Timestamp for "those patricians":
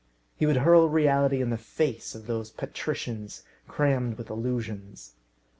2.25-3.43